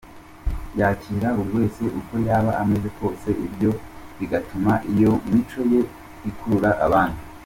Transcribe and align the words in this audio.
Yakira 0.79 1.27
buri 1.35 1.51
wese 1.57 1.81
uko 1.99 2.13
yaba 2.27 2.51
ameze 2.63 2.89
kose 2.97 3.27
ibyo 3.45 3.71
bigatuma 4.17 4.73
iyo 4.93 5.11
mico 5.31 5.61
ye 5.71 5.81
ikurura 6.29 6.69
abandi. 6.87 7.21